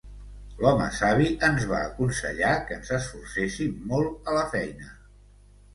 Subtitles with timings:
[0.61, 4.95] L'home savi ens va aconsellar que ens esforcéssim molt a la feina.